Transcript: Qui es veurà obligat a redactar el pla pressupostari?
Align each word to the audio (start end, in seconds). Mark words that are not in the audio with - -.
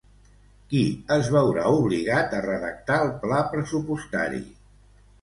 Qui 0.71 0.79
es 1.17 1.29
veurà 1.35 1.67
obligat 1.83 2.35
a 2.39 2.41
redactar 2.49 3.01
el 3.05 3.15
pla 3.27 3.47
pressupostari? 3.55 4.47